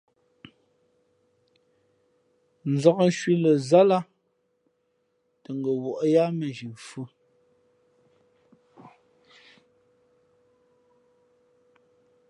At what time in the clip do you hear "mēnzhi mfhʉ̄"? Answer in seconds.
6.37-7.07